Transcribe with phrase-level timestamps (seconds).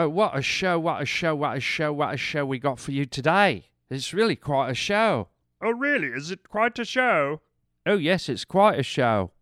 [0.00, 2.78] Oh, what a show, what a show, what a show, what a show we got
[2.78, 3.66] for you today.
[3.90, 5.28] It's really quite a show.
[5.62, 6.06] Oh, really?
[6.06, 7.42] Is it quite a show?
[7.84, 9.32] Oh, yes, it's quite a show.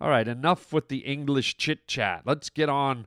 [0.00, 2.22] All right, enough with the English chit chat.
[2.24, 3.06] Let's get on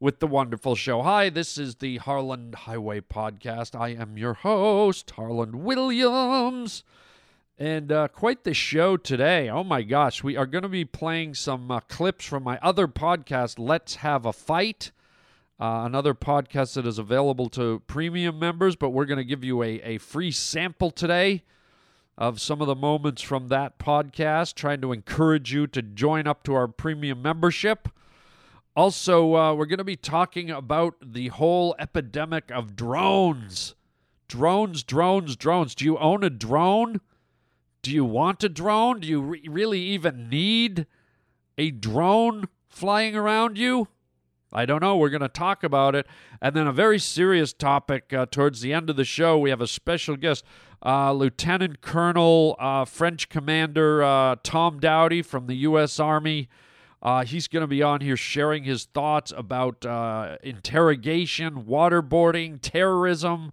[0.00, 1.02] with the wonderful show.
[1.02, 3.78] Hi, this is the Harland Highway Podcast.
[3.78, 6.84] I am your host, Harland Williams.
[7.58, 9.50] And uh, quite the show today.
[9.50, 12.88] Oh my gosh, we are going to be playing some uh, clips from my other
[12.88, 14.90] podcast, Let's Have a Fight.
[15.60, 19.62] Uh, another podcast that is available to premium members, but we're going to give you
[19.62, 21.42] a, a free sample today
[22.18, 26.42] of some of the moments from that podcast, trying to encourage you to join up
[26.42, 27.88] to our premium membership.
[28.74, 33.74] Also, uh, we're going to be talking about the whole epidemic of drones.
[34.28, 35.74] Drones, drones, drones.
[35.74, 37.00] Do you own a drone?
[37.82, 39.00] Do you want a drone?
[39.00, 40.86] Do you re- really even need
[41.58, 43.88] a drone flying around you?
[44.52, 44.96] I don't know.
[44.96, 46.06] We're going to talk about it.
[46.40, 49.38] And then a very serious topic uh, towards the end of the show.
[49.38, 50.44] We have a special guest,
[50.84, 55.98] uh, Lieutenant Colonel uh, French Commander uh, Tom Dowdy from the U.S.
[55.98, 56.48] Army.
[57.02, 63.52] Uh, he's going to be on here sharing his thoughts about uh, interrogation, waterboarding, terrorism,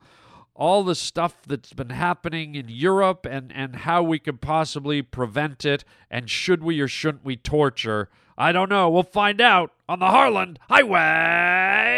[0.53, 5.65] all the stuff that's been happening in Europe, and, and how we could possibly prevent
[5.65, 5.83] it.
[6.11, 8.09] And should we or shouldn't we torture?
[8.41, 8.89] I don't know.
[8.89, 10.89] We'll find out on the Harland Highway.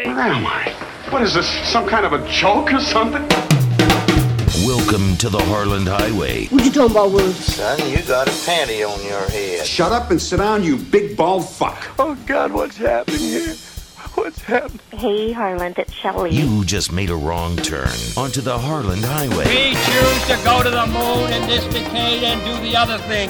[0.08, 0.74] Where am I?
[1.12, 1.48] What is this?
[1.70, 3.22] Some kind of a joke or something?
[4.66, 6.48] Welcome to the Harland Highway.
[6.48, 7.58] What you talking about, Willis?
[7.58, 9.68] Son, you got a panty on your head.
[9.68, 11.78] Shut up and sit down, you big bald fuck.
[12.00, 13.54] Oh, God, what's happening here?
[14.16, 14.80] What's happening?
[14.94, 16.32] Hey, Harland, it's Shelley.
[16.32, 19.46] You just made a wrong turn onto the Harland Highway.
[19.46, 23.30] We choose to go to the moon in this decade and do the other thing.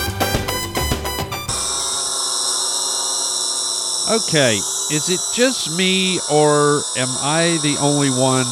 [4.09, 4.55] Okay,
[4.91, 8.47] is it just me or am I the only one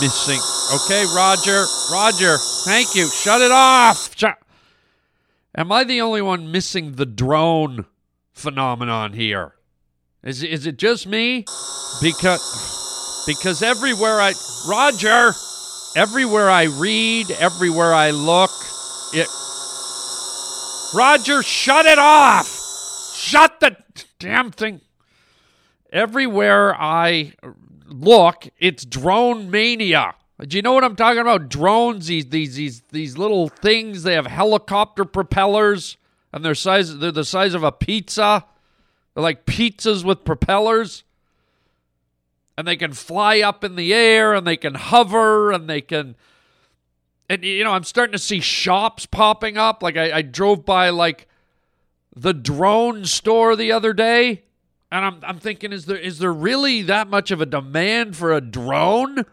[0.00, 0.40] missing?
[0.74, 3.08] Okay, Roger, Roger, thank you.
[3.08, 4.16] Shut it off.
[4.16, 4.36] Shut.
[5.54, 7.86] Am I the only one missing the drone
[8.32, 9.54] phenomenon here?
[10.22, 11.44] Is is it just me?
[12.02, 14.34] Because because everywhere I
[14.68, 15.32] Roger,
[15.96, 18.50] everywhere I read, everywhere I look,
[19.14, 19.28] it
[20.94, 22.54] Roger, shut it off.
[23.14, 23.76] Shut the
[24.18, 24.80] damn thing.
[25.92, 27.34] Everywhere I
[27.86, 30.14] look, it's drone mania.
[30.40, 31.48] Do you know what I'm talking about?
[31.48, 34.02] Drones, these these these these little things.
[34.02, 35.96] They have helicopter propellers,
[36.32, 38.44] and they're size they're the size of a pizza.
[39.14, 41.04] They're like pizzas with propellers.
[42.56, 46.16] And they can fly up in the air and they can hover and they can
[47.28, 49.82] and you know, I'm starting to see shops popping up.
[49.82, 51.27] Like I, I drove by like
[52.20, 54.42] the drone store the other day,
[54.90, 58.32] and I'm I'm thinking, is there is there really that much of a demand for
[58.32, 59.24] a drone?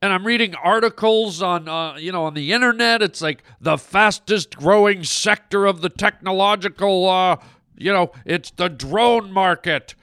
[0.00, 3.02] And I'm reading articles on uh, you know on the internet.
[3.02, 7.08] It's like the fastest growing sector of the technological.
[7.08, 7.36] Uh,
[7.76, 9.94] you know, it's the drone market.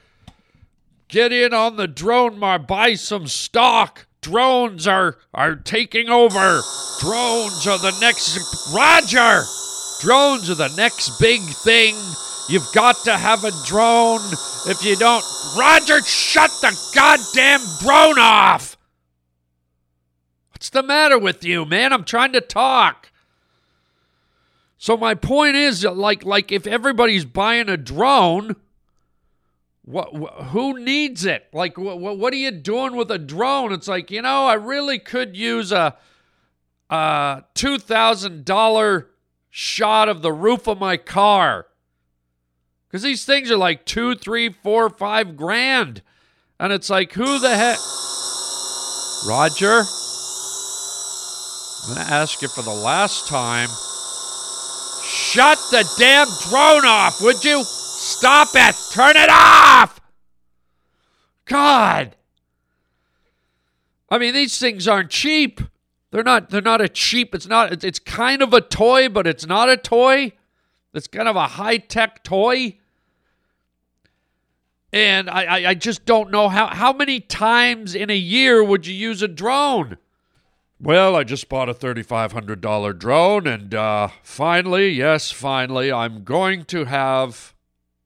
[1.08, 2.66] Get in on the drone market.
[2.66, 4.06] Buy some stock.
[4.20, 6.60] Drones are are taking over.
[7.00, 8.38] Drones are the next.
[8.74, 9.44] Roger.
[10.00, 11.96] Drones are the next big thing.
[12.48, 14.20] You've got to have a drone.
[14.66, 15.24] If you don't,
[15.58, 18.76] Roger, shut the goddamn drone off.
[20.52, 21.92] What's the matter with you, man?
[21.92, 23.10] I'm trying to talk.
[24.78, 28.56] So my point is, like, like if everybody's buying a drone,
[29.84, 31.48] what, wh- who needs it?
[31.52, 33.72] Like, what, what are you doing with a drone?
[33.72, 35.96] It's like, you know, I really could use a,
[36.90, 39.08] a two thousand dollar
[39.58, 41.66] shot of the roof of my car.
[42.86, 46.02] Because these things are like two, three, four, five grand.
[46.60, 47.78] And it's like, who the heck?
[49.26, 49.82] Roger,
[51.80, 53.70] I'm going to ask you for the last time.
[55.02, 57.64] Shut the damn drone off, would you?
[57.64, 58.76] Stop it!
[58.92, 60.02] Turn it off!
[61.46, 62.14] God.
[64.10, 65.62] I mean, these things aren't cheap.
[66.16, 66.48] They're not.
[66.48, 67.34] They're not a cheap.
[67.34, 67.74] It's not.
[67.74, 70.32] It's, it's kind of a toy, but it's not a toy.
[70.94, 72.78] It's kind of a high tech toy.
[74.94, 78.86] And I, I, I just don't know how how many times in a year would
[78.86, 79.98] you use a drone?
[80.80, 86.86] Well, I just bought a $3,500 drone, and uh, finally, yes, finally, I'm going to
[86.86, 87.52] have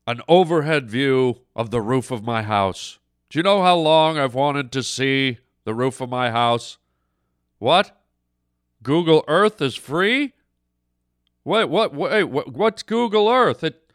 [0.08, 2.98] an overhead view of the roof of my house.
[3.28, 6.76] Do you know how long I've wanted to see the roof of my house?
[7.60, 7.99] What?
[8.82, 10.32] Google Earth is free?
[11.44, 11.94] Wait, what?
[11.94, 13.64] Wait, what, what's Google Earth?
[13.64, 13.92] It,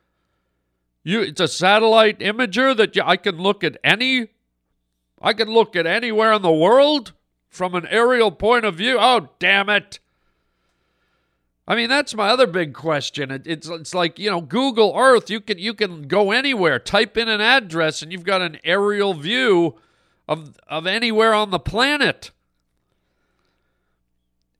[1.03, 4.29] you, it's a satellite imager that you, I can look at any.
[5.21, 7.13] I can look at anywhere in the world
[7.47, 8.97] from an aerial point of view.
[8.99, 9.99] Oh, damn it!
[11.67, 13.31] I mean, that's my other big question.
[13.31, 15.29] It, it's it's like you know, Google Earth.
[15.29, 19.13] You can you can go anywhere, type in an address, and you've got an aerial
[19.13, 19.75] view
[20.27, 22.31] of of anywhere on the planet.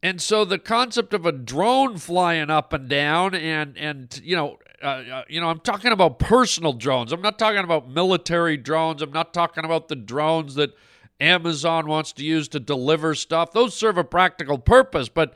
[0.06, 4.60] And so the concept of a drone flying up and down, and and you know,
[4.84, 7.12] uh, uh, you know, I'm talking about personal drones.
[7.12, 9.02] I'm not talking about military drones.
[9.02, 10.76] I'm not talking about the drones that
[11.20, 13.52] Amazon wants to use to deliver stuff.
[13.52, 15.34] Those serve a practical purpose, but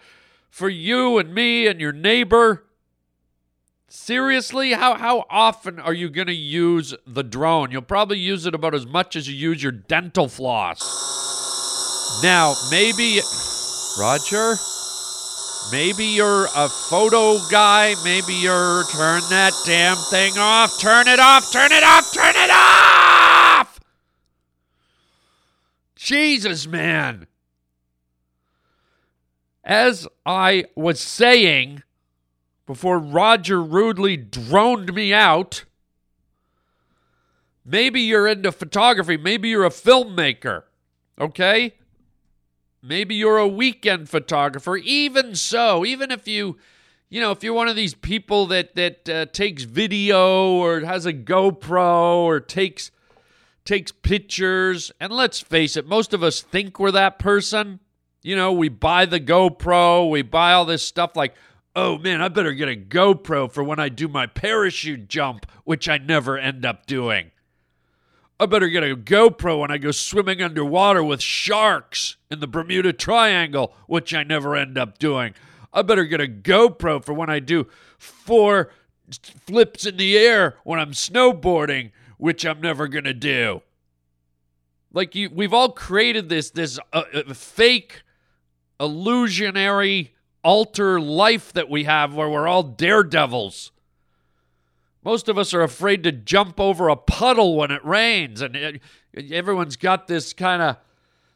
[0.51, 2.63] for you and me and your neighbor.
[3.88, 7.71] Seriously, how how often are you going to use the drone?
[7.71, 12.21] You'll probably use it about as much as you use your dental floss.
[12.21, 13.19] Now, maybe
[14.00, 14.56] Roger,
[15.72, 21.51] maybe you're a photo guy, maybe you're turn that damn thing off, turn it off,
[21.51, 23.80] turn it off, turn it off.
[25.96, 27.28] Jesus, man
[29.69, 31.84] as I was saying
[32.66, 35.66] before Roger rudely droned me out,
[37.63, 39.16] maybe you're into photography.
[39.16, 40.63] Maybe you're a filmmaker.
[41.22, 41.75] Okay?
[42.81, 44.78] Maybe you're a weekend photographer.
[44.78, 46.58] Even so, even if you,
[47.10, 51.06] you know, if you're one of these people that that uh, takes video or has
[51.06, 52.92] a GoPro or takes
[53.66, 57.80] takes pictures, and let's face it, most of us think we're that person.
[58.22, 61.36] You know, we buy the GoPro, we buy all this stuff like,
[61.76, 65.88] oh man, I better get a GoPro for when I do my parachute jump, which
[65.90, 67.31] I never end up doing.
[68.39, 72.94] I better get a GoPro when I go swimming underwater with sharks in the Bermuda
[72.94, 75.33] Triangle, which I never end up doing.
[75.74, 78.71] I better get a GoPro for when I do four
[79.45, 83.62] flips in the air when I'm snowboarding, which I'm never going to do.
[84.94, 88.01] Like you we've all created this this uh, uh, fake
[88.80, 93.71] illusionary alter life that we have where we're all daredevils.
[95.04, 98.81] Most of us are afraid to jump over a puddle when it rains, and it,
[99.31, 100.78] everyone's got this kind of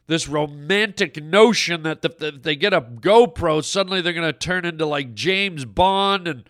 [0.06, 4.84] this romantic notion that if they get a GoPro, suddenly they're going to turn into
[4.84, 6.44] like James Bond and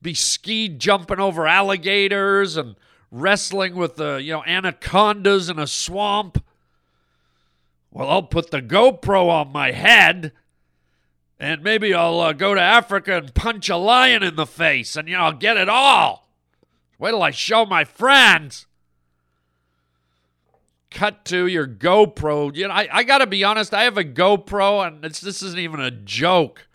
[0.00, 2.76] be ski jumping over alligators and
[3.10, 6.44] wrestling with the you know anacondas in a swamp.
[7.90, 10.32] Well, I'll put the GoPro on my head
[11.42, 15.08] and maybe I'll uh, go to Africa and punch a lion in the face and,
[15.08, 16.21] you know, I'll get it all.
[17.02, 18.66] Wait till I show my friends.
[20.88, 22.54] Cut to your GoPro.
[22.54, 25.58] You know, I, I got to be honest, I have a GoPro, and this isn't
[25.58, 26.68] even a joke.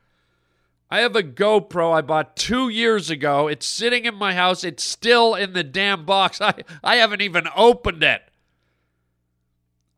[0.92, 3.48] I have a GoPro I bought two years ago.
[3.48, 4.66] It's sitting in my house.
[4.66, 6.42] It's still in the damn box.
[6.42, 8.22] I, I haven't even opened it.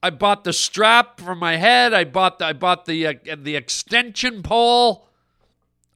[0.03, 1.91] I bought the strap for my head.
[1.91, 5.07] I bought the, I bought the uh, the extension pole.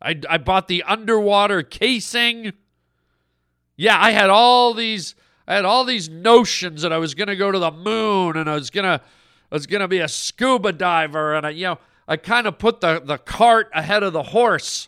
[0.01, 2.53] I I bought the underwater casing.
[3.84, 5.13] Yeah, I had all these
[5.46, 8.50] I had all these notions that I was going to go to the moon and
[8.50, 9.02] I was going to
[9.52, 12.58] I was going to be a scuba diver and I you know, I kind of
[12.58, 14.88] put the the cart ahead of the horse.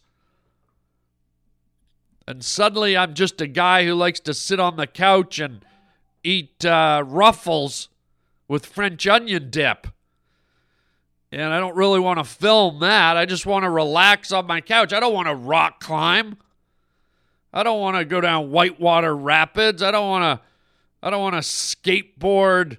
[2.26, 5.66] And suddenly I'm just a guy who likes to sit on the couch and
[6.24, 7.90] eat uh, ruffles
[8.48, 9.88] with French onion dip.
[11.34, 13.18] And I don't really want to film that.
[13.18, 14.94] I just want to relax on my couch.
[14.94, 16.38] I don't want to rock climb.
[17.56, 19.82] I don't want to go down Whitewater Rapids.
[19.82, 20.46] I don't want to
[21.02, 22.78] I don't want to skateboard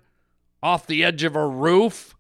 [0.62, 2.14] off the edge of a roof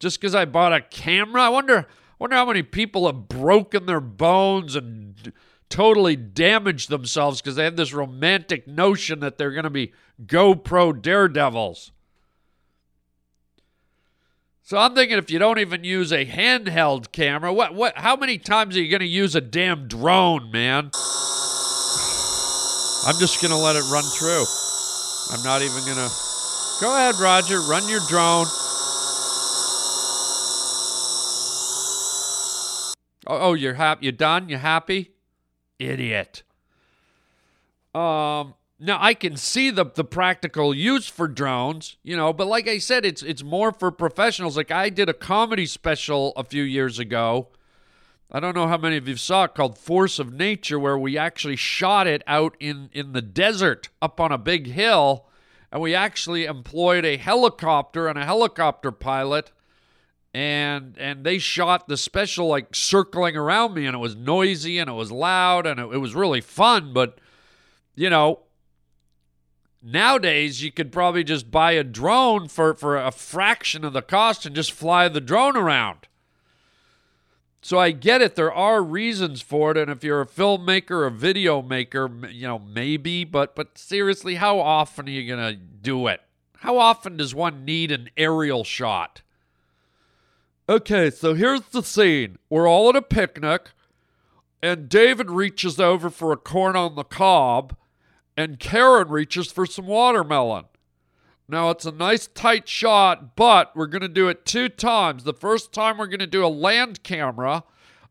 [0.00, 1.42] just cuz I bought a camera.
[1.42, 1.86] I wonder
[2.18, 5.32] wonder how many people have broken their bones and
[5.68, 9.92] totally damaged themselves because they have this romantic notion that they're going to be
[10.26, 11.92] GoPro daredevils.
[14.62, 18.38] So I'm thinking if you don't even use a handheld camera, what what how many
[18.38, 20.90] times are you going to use a damn drone, man?
[23.06, 24.44] I'm just going to let it run through.
[25.32, 26.10] I'm not even going to
[26.80, 28.46] Go ahead, Roger, run your drone.
[33.26, 34.06] Oh, oh you're happy.
[34.06, 34.48] You're done?
[34.48, 35.10] You're happy?
[35.78, 36.42] Idiot.
[37.94, 42.66] Um now I can see the the practical use for drones, you know, but like
[42.66, 44.56] I said, it's it's more for professionals.
[44.56, 47.48] Like I did a comedy special a few years ago.
[48.32, 51.18] I don't know how many of you saw it called Force of Nature, where we
[51.18, 55.26] actually shot it out in in the desert up on a big hill,
[55.72, 59.52] and we actually employed a helicopter and a helicopter pilot
[60.32, 64.88] and and they shot the special like circling around me and it was noisy and
[64.88, 67.18] it was loud and it, it was really fun but
[67.96, 68.40] you know
[69.82, 74.46] nowadays you could probably just buy a drone for for a fraction of the cost
[74.46, 76.06] and just fly the drone around
[77.62, 78.36] so I get it.
[78.36, 82.58] There are reasons for it, and if you're a filmmaker a video maker, you know
[82.58, 83.24] maybe.
[83.24, 86.20] But but seriously, how often are you gonna do it?
[86.58, 89.22] How often does one need an aerial shot?
[90.68, 92.38] Okay, so here's the scene.
[92.48, 93.70] We're all at a picnic,
[94.62, 97.76] and David reaches over for a corn on the cob,
[98.36, 100.66] and Karen reaches for some watermelon.
[101.50, 105.24] Now, it's a nice tight shot, but we're going to do it two times.
[105.24, 107.64] The first time, we're going to do a land camera,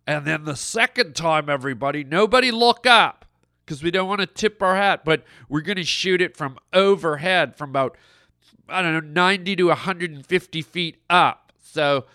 [0.05, 3.25] and then the second time, everybody, nobody look up
[3.65, 6.58] because we don't want to tip our hat, but we're going to shoot it from
[6.74, 7.96] overhead from about,
[8.67, 11.53] I don't know, 90 to 150 feet up.
[11.63, 12.05] So,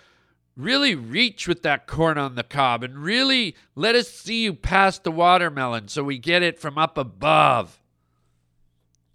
[0.56, 4.98] really reach with that corn on the cob and really let us see you pass
[4.98, 7.80] the watermelon so we get it from up above.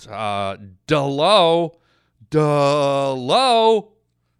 [0.10, 1.78] Uh, Delo,
[2.29, 3.93] Delo.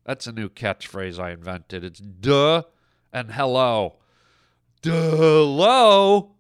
[0.06, 1.84] That's a new catchphrase I invented.
[1.84, 2.64] It's duh
[3.14, 3.98] and hello.
[4.82, 6.32] Delo.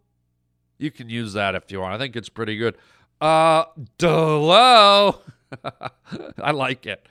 [0.77, 1.93] You can use that if you want.
[1.93, 2.77] I think it's pretty good.
[3.19, 3.65] Uh,
[3.97, 5.21] Delo.
[6.41, 7.05] I like it.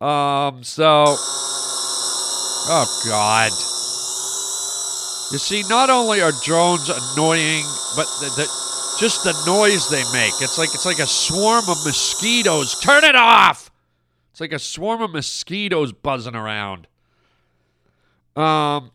[0.00, 1.16] Um, so.
[2.68, 3.50] Oh, God.
[5.32, 7.64] You see, not only are drones annoying,
[7.96, 8.65] but the, the,
[8.98, 10.34] just the noise they make.
[10.40, 12.78] It's like it's like a swarm of mosquitoes.
[12.80, 13.70] Turn it off.
[14.30, 16.88] It's like a swarm of mosquitoes buzzing around.
[18.36, 18.90] Um,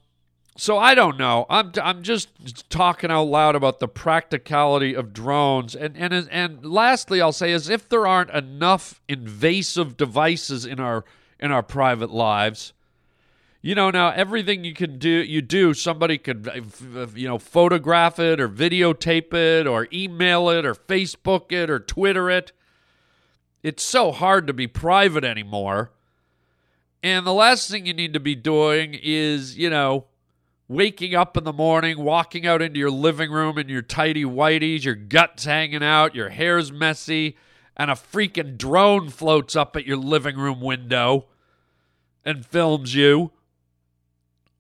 [0.58, 1.46] so I don't know.
[1.50, 2.30] I'm I'm just
[2.70, 7.70] talking out loud about the practicality of drones, and and and lastly, I'll say is
[7.70, 11.06] if there aren't enough invasive devices in our
[11.40, 12.74] in our private lives
[13.62, 18.20] you know now everything you can do you do somebody could uh, you know photograph
[18.20, 22.52] it or videotape it or email it or facebook it or twitter it.
[23.64, 25.92] It's so hard to be private anymore.
[27.04, 30.06] And the last thing you need to be doing is you know
[30.68, 34.86] waking up in the morning walking out into your living room in your tidy whities
[34.86, 37.36] your guts hanging out your hair's messy
[37.76, 41.26] and a freaking drone floats up at your living room window
[42.24, 43.32] and films you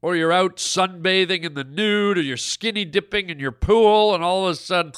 [0.01, 4.23] or you're out sunbathing in the nude, or you're skinny dipping in your pool, and
[4.23, 4.93] all of a sudden,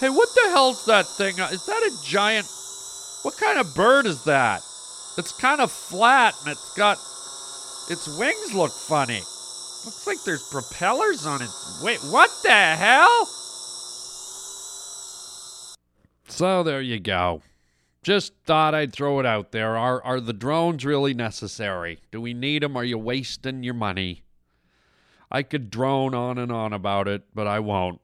[0.00, 1.38] hey, what the hell's that thing?
[1.38, 2.46] Is that a giant?
[3.22, 4.60] What kind of bird is that?
[5.18, 6.98] It's kind of flat, and it's got
[7.90, 9.20] its wings look funny.
[9.84, 11.50] Looks like there's propellers on it.
[11.82, 13.26] Wait, what the hell?
[16.28, 17.42] So there you go.
[18.02, 19.76] Just thought I'd throw it out there.
[19.76, 22.00] Are are the drones really necessary?
[22.12, 22.76] Do we need them?
[22.76, 24.22] Are you wasting your money?
[25.30, 28.00] I could drone on and on about it, but I won't.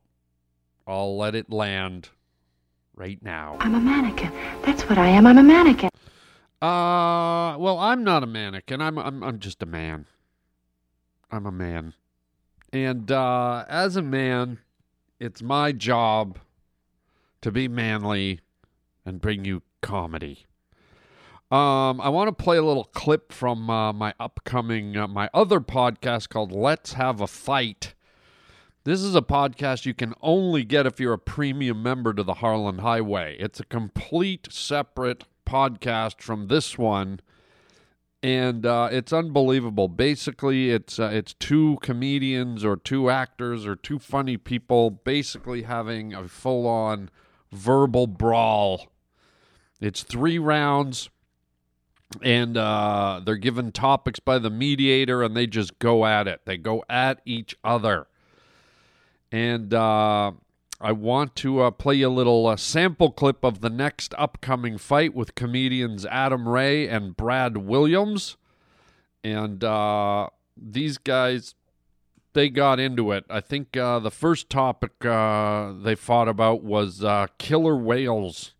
[0.87, 2.09] I'll let it land
[2.95, 3.57] right now.
[3.61, 4.33] I'm a mannequin.
[4.65, 5.27] That's what I am.
[5.27, 5.91] I'm a mannequin.
[6.61, 8.81] Uh, well, I'm not a mannequin.
[8.81, 10.07] I'm I'm I'm just a man.
[11.31, 11.95] I'm a man.
[12.73, 14.59] And uh as a man,
[15.19, 16.39] it's my job
[17.41, 18.41] to be manly
[19.05, 20.47] and bring you comedy.
[21.53, 25.61] Um, I want to play a little clip from uh, my upcoming, uh, my other
[25.61, 27.93] podcast called Let's Have a Fight.
[28.85, 32.37] This is a podcast you can only get if you're a premium member to the
[32.37, 33.37] Harland Highway.
[33.39, 37.21] It's a complete separate podcast from this one,
[38.23, 39.89] and uh, it's unbelievable.
[39.89, 46.15] Basically, it's uh, it's two comedians or two actors or two funny people basically having
[46.15, 47.11] a full on
[47.53, 48.91] verbal brawl.
[49.83, 51.11] It's three rounds
[52.21, 56.43] and uh, they're given topics by the mediator and they just go at it.
[56.45, 58.07] They go at each other.
[59.31, 60.33] And uh,
[60.81, 65.15] i want to uh, play a little uh, sample clip of the next upcoming fight
[65.15, 68.37] with comedians adam ray and brad williams.
[69.25, 71.55] And uh, these guys
[72.35, 73.25] they got into it.
[73.29, 77.05] I think uh, the first topic they fought about was
[77.39, 78.55] killer whales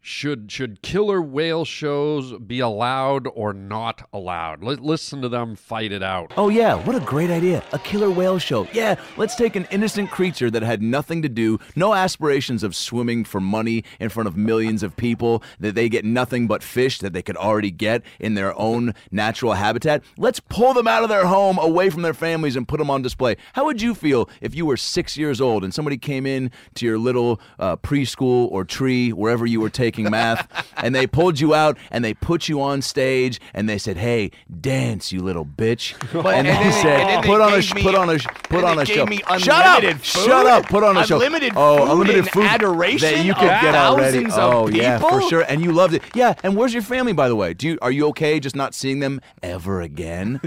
[0.00, 4.62] should should killer whale shows be allowed or not allowed?
[4.62, 6.32] Let, listen to them fight it out.
[6.36, 7.62] Oh, yeah, what a great idea.
[7.72, 8.66] A killer whale show.
[8.72, 13.24] Yeah, let's take an innocent creature that had nothing to do, no aspirations of swimming
[13.24, 17.12] for money in front of millions of people, that they get nothing but fish that
[17.12, 20.02] they could already get in their own natural habitat.
[20.16, 23.02] Let's pull them out of their home, away from their families, and put them on
[23.02, 23.36] display.
[23.52, 26.86] How would you feel if you were six years old and somebody came in to
[26.86, 31.54] your little uh, preschool or tree, wherever you were taking math, and they pulled you
[31.54, 34.30] out and they put you on stage and they said, "Hey,
[34.60, 37.52] dance, you little bitch," But- and, and they then- said, and then they "Put on
[37.52, 39.06] a gave sh- me- put on a sh- put and on they a gave show."
[39.06, 39.78] me Shut up!
[39.78, 40.46] unlimited Shut food?
[40.46, 40.66] up!
[40.68, 41.16] Put on a show.
[41.16, 44.24] Unlimited oh, food unlimited and food adoration that you could of get already.
[44.24, 45.28] thousands of Oh yeah, for people?
[45.28, 45.40] sure.
[45.42, 46.02] And you loved it.
[46.14, 46.34] Yeah.
[46.42, 47.54] And where's your family, by the way?
[47.54, 50.40] Do you are you okay just not seeing them ever again?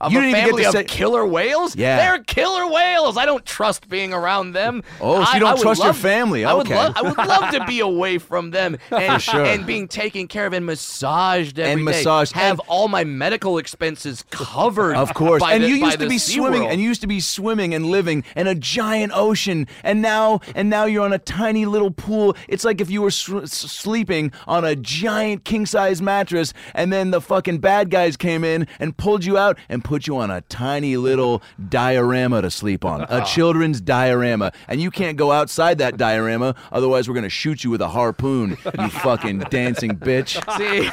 [0.00, 0.96] Of you a family get to of say.
[0.96, 1.76] killer whales?
[1.76, 1.96] Yeah.
[1.96, 3.16] They're killer whales.
[3.18, 4.82] I don't trust being around them.
[5.00, 6.44] Oh, so I- you don't trust your family.
[6.44, 6.74] I would, Okay.
[6.76, 9.44] love, I would love to be away from them and, sure.
[9.44, 11.84] and being taken care of and massaged every And day.
[11.84, 12.32] massaged.
[12.32, 14.96] Have And- all my medical expenses covered.
[14.96, 15.42] Of course.
[15.46, 16.70] and the- you used to be swimming SeaWorld.
[16.72, 20.70] and you used to be swimming and living in a giant ocean and now and
[20.70, 22.36] now you're on a tiny little pool.
[22.48, 27.10] It's like if you were s- s- sleeping on a giant king-size mattress and then
[27.10, 30.40] the fucking bad guys came in and pulled you out and put you on a
[30.42, 33.04] tiny little diorama to sleep on.
[33.08, 34.52] A children's diorama.
[34.68, 37.88] And you can't go outside that diorama otherwise we're going to shoot you with a
[37.88, 38.56] harpoon.
[38.78, 40.38] You fucking dancing bitch.
[40.56, 40.88] See,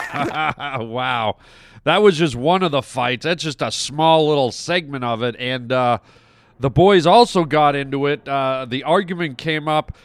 [0.84, 1.38] wow.
[1.84, 3.24] That was just one of the fights.
[3.24, 5.36] That's just a small little segment of it.
[5.38, 6.00] And uh,
[6.60, 8.28] the boys also got into it.
[8.28, 9.96] Uh, the argument came up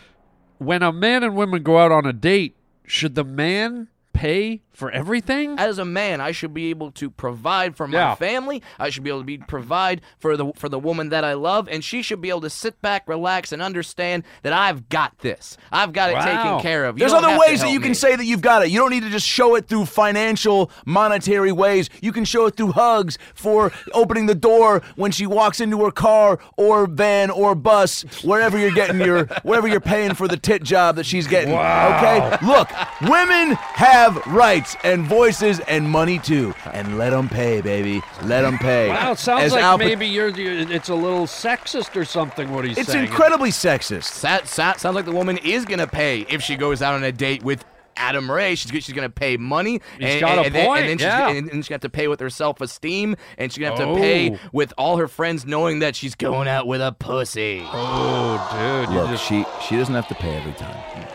[0.58, 4.90] when a man and woman go out on a date, should the man pay for
[4.90, 5.58] everything?
[5.58, 8.14] as a man, I should be able to provide for my Yeah.
[8.14, 8.62] family.
[8.78, 11.68] I should be able to be provide for the for the woman that I love,
[11.70, 15.56] and she should be able to sit back, relax, and understand that I've got this.
[15.70, 16.24] I've got it Wow.
[16.24, 16.96] taken care of.
[16.96, 18.70] You There's other ways that help you can say that you've got it.
[18.70, 21.90] You don't need to just show it through financial, monetary ways.
[22.00, 25.90] You can show it through hugs for opening the door when she walks into her
[25.90, 30.62] car or van or bus, wherever you're getting your, wherever you're paying for the tit
[30.62, 31.52] job that she's getting.
[31.54, 32.36] Okay?
[32.42, 32.68] Look,
[33.02, 36.54] women have rights and voices and money too.
[36.72, 38.02] And let them pay, baby.
[38.24, 38.88] Let them pay.
[38.88, 42.50] Wow, it sounds As like Al- maybe you're, you it's a little sexist or something
[42.52, 43.04] what he's It's saying.
[43.04, 44.20] It's incredibly sexist.
[44.22, 47.12] That, that sounds like the woman is gonna pay if she goes out on a
[47.12, 47.64] date with
[47.96, 48.54] Adam Ray.
[48.54, 49.80] She's she's gonna pay money.
[49.98, 51.26] He's and, got a and then, point, and then she's yeah.
[51.26, 53.88] gonna, and she's gonna have to pay with her self esteem, and she's gonna have
[53.88, 53.94] Oh.
[53.94, 57.62] to pay with all her friends knowing that she's going out with a pussy.
[57.64, 58.94] Oh, dude.
[58.96, 61.06] Look, just- she she doesn't have to pay every time,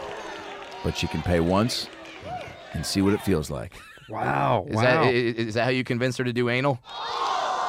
[0.84, 1.88] but she can pay once
[2.78, 3.74] and see what it feels like.
[4.10, 4.66] wow.
[4.70, 4.82] Is wow.
[4.84, 6.80] that i- i- is that how you convince her to do anal?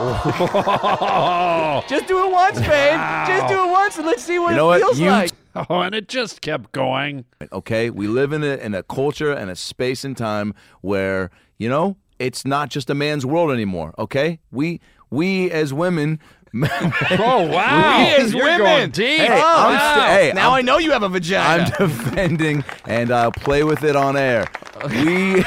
[0.00, 2.98] oh, Just do it once, babe.
[3.26, 4.80] Just do it once, and let's see what You know it what?
[4.82, 5.30] feels You like.
[5.68, 7.24] Oh, and it just kept going.
[7.52, 11.68] Okay, we live in a in a culture and a space and time where you
[11.68, 13.92] know it's not just a man's world anymore.
[13.98, 16.20] Okay, we we as women.
[16.54, 17.98] Oh, wow.
[18.18, 18.58] We as You're women.
[18.60, 19.20] going deep.
[19.20, 19.94] Hey, Oh, wow.
[19.96, 21.64] st- hey, now I'm- i know you have a vagina.
[21.78, 24.46] I'm defending and I'll play with it on air.
[24.90, 25.44] We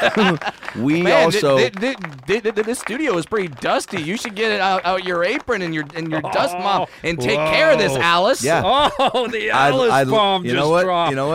[0.82, 4.02] we Man, also thi- thi- thi- thi- thi- this studio is pretty dusty.
[4.02, 7.20] You should get it out, out your apron and your and your dust mop and
[7.20, 8.44] take care of this, Alice.
[8.44, 8.62] yeah.
[8.64, 10.84] Oh, the I'd- Alice I'd- bomb you just know what?
[10.84, 11.10] dropped.
[11.12, 11.28] You know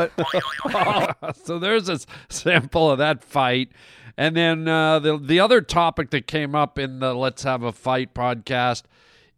[0.64, 1.36] what?
[1.44, 3.70] so there's a sample of that fight.
[4.18, 7.72] And then uh, the the other topic that came up in the Let's Have a
[7.72, 8.84] Fight podcast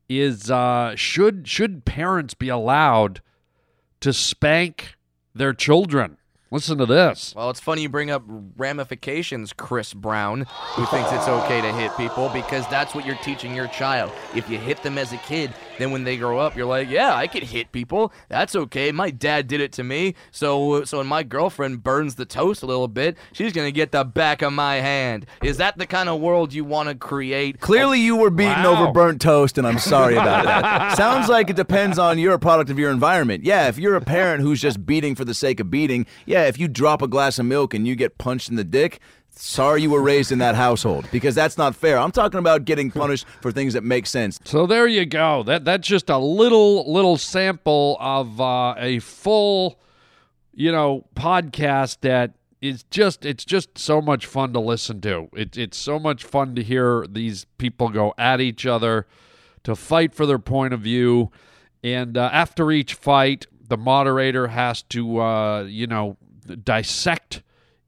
[0.09, 3.21] is uh, should should parents be allowed
[4.01, 4.95] to spank
[5.35, 6.17] their children?
[6.51, 7.35] Listen to this.
[7.37, 8.23] Well, it's funny you bring up
[8.57, 13.55] ramifications, Chris Brown, who thinks it's okay to hit people because that's what you're teaching
[13.55, 14.13] your child.
[14.35, 17.15] If you hit them as a kid, then when they grow up, you're like, yeah,
[17.15, 18.13] I could hit people.
[18.29, 18.93] That's okay.
[18.93, 20.15] My dad did it to me.
[20.31, 24.05] So, so when my girlfriend burns the toast a little bit, she's gonna get the
[24.05, 25.27] back of my hand.
[25.43, 27.61] Is that the kind of world you want to create?
[27.61, 28.85] Clearly, you were beaten Wow.
[28.85, 30.97] over burnt toast, and I'm sorry about that.
[30.97, 33.45] Sounds like it depends on you're a product of your environment.
[33.45, 36.59] Yeah, if you're a parent who's just beating for the sake of beating, yeah, if
[36.59, 39.91] you drop a glass of milk and you get punched in the dick, sorry you
[39.91, 41.99] were raised in that household because that's not fair.
[41.99, 44.39] I'm talking about getting punished for things that make sense.
[44.45, 45.43] So there you go.
[45.43, 49.79] That that's just a little little sample of uh, a full,
[50.53, 55.29] you know, podcast that is just it's just so much fun to listen to.
[55.33, 59.07] It's it's so much fun to hear these people go at each other,
[59.65, 61.31] to fight for their point of view,
[61.83, 66.17] and uh, after each fight, the moderator has to uh, you know
[66.65, 67.43] dissect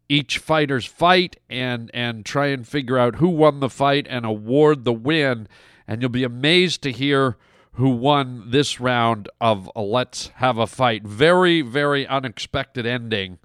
[0.09, 4.85] each fighter's fight and and try and figure out who won the fight and award
[4.85, 5.49] the win.
[5.87, 7.37] And you'll be amazed to hear
[7.75, 11.05] who won this round of let's have a fight.
[11.05, 13.39] Very very unexpected ending.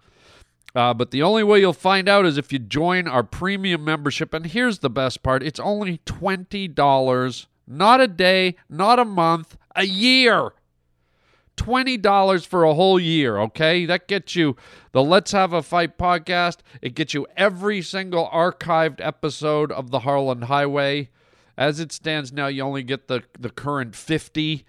[0.76, 4.34] Uh, but the only way you'll find out is if you join our premium membership.
[4.34, 5.42] And here's the best part.
[5.42, 10.52] It's only $20, not a day, not a month, a year.
[11.58, 13.86] $20 for a whole year, okay?
[13.86, 14.56] That gets you
[14.92, 16.58] the Let's Have a Fight podcast.
[16.82, 21.10] It gets you every single archived episode of the Harland Highway.
[21.58, 24.66] As it stands now, you only get the, the current 50.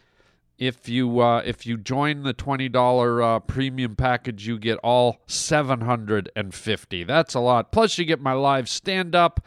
[0.58, 5.20] If you uh, if you join the twenty dollar uh, premium package, you get all
[5.26, 7.04] seven hundred and fifty.
[7.04, 7.72] That's a lot.
[7.72, 9.44] Plus, you get my live stand up.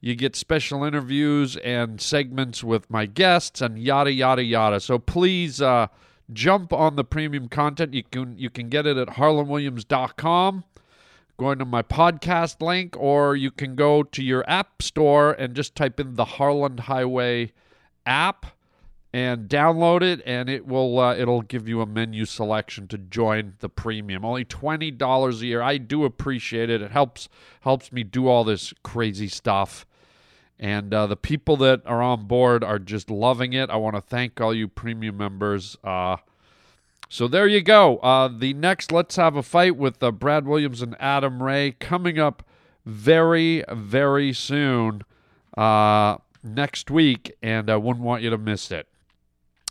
[0.00, 4.78] You get special interviews and segments with my guests and yada yada yada.
[4.78, 5.88] So please uh,
[6.32, 7.94] jump on the premium content.
[7.94, 10.64] You can you can get it at harlanwilliams.com.
[11.36, 15.74] Going to my podcast link, or you can go to your app store and just
[15.74, 17.52] type in the Harland Highway
[18.06, 18.46] app
[19.12, 23.54] and download it, and it will uh, it'll give you a menu selection to join
[23.60, 24.24] the premium.
[24.24, 25.62] Only twenty dollars a year.
[25.62, 26.82] I do appreciate it.
[26.82, 27.28] It helps
[27.60, 29.86] helps me do all this crazy stuff.
[30.58, 33.70] And uh, the people that are on board are just loving it.
[33.70, 35.76] I want to thank all you premium members.
[35.82, 36.18] Uh,
[37.08, 37.98] so there you go.
[37.98, 42.18] Uh, the next Let's Have a Fight with uh, Brad Williams and Adam Ray coming
[42.18, 42.44] up
[42.86, 45.02] very, very soon
[45.56, 48.88] uh, next week, and I wouldn't want you to miss it.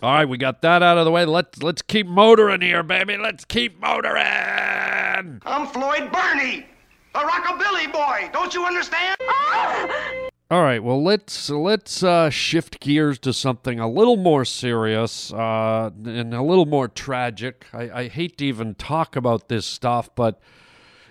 [0.01, 1.23] All right, we got that out of the way.
[1.23, 3.17] Let's let's keep motoring here, baby.
[3.17, 4.21] Let's keep motoring.
[5.45, 6.65] I'm Floyd Burney,
[7.15, 8.29] a rockabilly boy.
[8.33, 9.17] Don't you understand?
[10.51, 15.89] All right, well let's let's uh, shift gears to something a little more serious uh,
[16.05, 17.65] and a little more tragic.
[17.73, 20.39] I, I hate to even talk about this stuff, but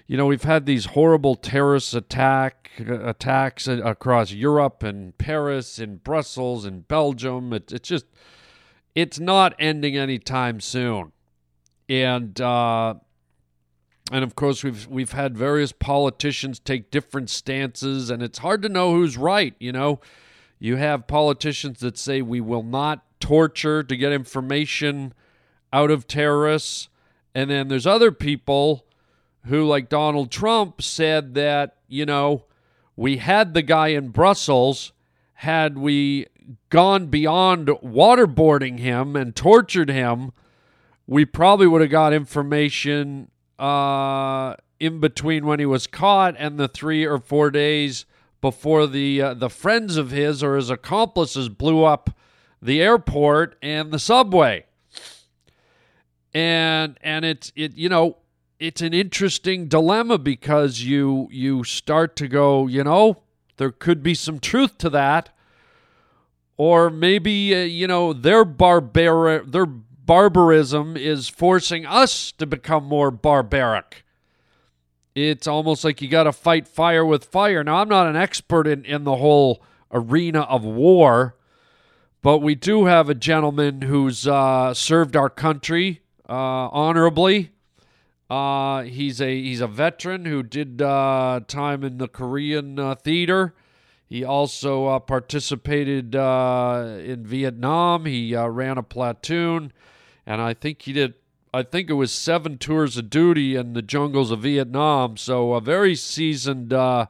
[0.07, 6.64] you know we've had these horrible terrorist attack attacks across Europe and Paris and Brussels
[6.64, 7.53] and Belgium.
[7.53, 8.07] It, it's just
[8.95, 11.11] it's not ending anytime soon,
[11.88, 12.95] and uh,
[14.12, 18.68] and of course we've we've had various politicians take different stances and it's hard to
[18.68, 20.01] know who's right you know?
[20.59, 25.12] You have politicians that say we will not torture to get information
[25.72, 26.88] out of terrorists.
[27.35, 28.85] And then there's other people
[29.46, 32.44] who like Donald Trump said that you know
[32.94, 34.92] we had the guy in Brussels.
[35.35, 36.27] Had we
[36.68, 40.31] gone beyond waterboarding him and tortured him
[41.07, 43.31] we probably would have got information
[43.62, 48.05] uh, in between when he was caught and the three or four days
[48.40, 52.11] before the uh, the friends of his or his accomplices blew up
[52.61, 54.64] the airport and the subway.
[56.35, 58.16] And and it's it you know
[58.59, 63.22] it's an interesting dilemma because you you start to go you know
[63.59, 65.29] there could be some truth to that
[66.57, 69.66] or maybe uh, you know their barbar their
[70.12, 74.05] barbarism is forcing us to become more barbaric.
[75.14, 77.64] It's almost like you got to fight fire with fire.
[77.64, 81.38] Now, I'm not an expert in, in the whole arena of war,
[82.20, 87.53] but we do have a gentleman who's uh, served our country uh, honorably.
[88.29, 93.55] Uh, he's a he's a veteran who did uh, time in the Korean uh, theater.
[94.11, 98.05] He also uh, participated in Vietnam.
[98.05, 99.72] He ran a platoon
[100.26, 101.14] and I think he did.
[101.54, 105.18] I think it was seven tours of duty in the jungles of Vietnam.
[105.18, 107.06] So a very seasoned uh,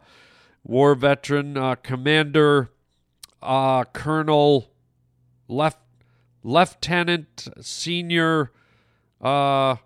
[0.65, 2.71] war veteran, uh, commander,
[3.41, 4.73] uh, colonel,
[5.47, 5.79] left
[6.43, 8.51] lieutenant, senior,
[9.21, 9.77] uh,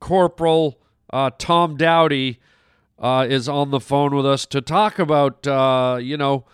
[0.00, 0.78] corporal
[1.10, 2.40] uh, Tom Dowdy
[2.98, 5.46] uh, is on the phone with us to talk about
[6.02, 6.44] you know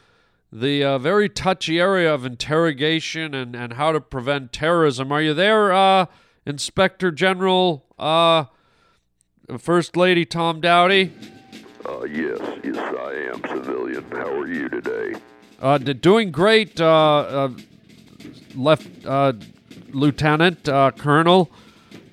[0.53, 5.13] the uh, very touchy area of interrogation and, and how to prevent terrorism.
[5.13, 6.07] Are you there, uh,
[6.45, 8.45] Inspector General, uh,
[9.59, 11.13] First Lady Tom Dowdy?
[11.87, 14.05] Uh, yes, yes, I am civilian.
[14.11, 15.15] How are you today?
[15.61, 17.49] Uh, doing great, uh, uh,
[18.55, 19.33] Left uh,
[19.91, 21.51] Lieutenant uh, Colonel.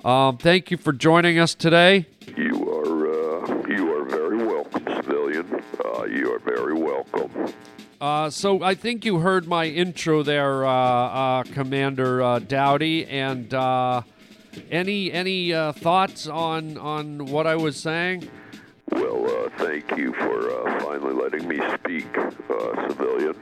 [0.05, 2.05] Um, thank you for joining us today.
[2.35, 5.63] You are uh, you are very welcome, civilian.
[5.83, 7.53] Uh, you are very welcome.
[7.99, 13.51] Uh, so I think you heard my intro there, uh, uh, Commander uh, Dowdy, and
[13.53, 14.03] uh,
[14.69, 18.29] any any uh, thoughts on on what I was saying?
[18.91, 22.07] Well, thank you for finally letting me speak,
[22.87, 23.35] civilian.